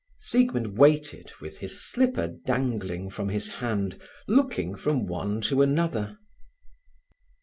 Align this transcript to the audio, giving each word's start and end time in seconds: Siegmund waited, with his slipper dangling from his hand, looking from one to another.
Siegmund 0.17 0.79
waited, 0.79 1.31
with 1.41 1.59
his 1.59 1.79
slipper 1.85 2.27
dangling 2.27 3.07
from 3.07 3.29
his 3.29 3.47
hand, 3.47 4.01
looking 4.27 4.73
from 4.73 5.05
one 5.05 5.41
to 5.41 5.61
another. 5.61 6.17